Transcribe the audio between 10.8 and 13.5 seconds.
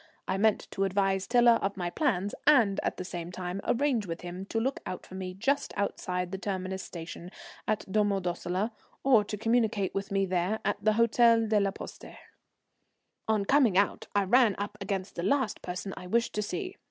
the Hôtel de la Poste. On